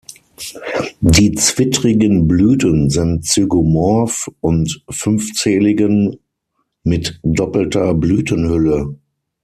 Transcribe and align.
Die 1.01 1.31
zwittrigen 1.33 2.27
Blüten 2.27 2.89
sind 2.89 3.23
zygomorph 3.23 4.31
und 4.39 4.81
fünfzähligen 4.89 6.17
mit 6.83 7.19
doppelter 7.21 7.93
Blütenhülle. 7.93 8.95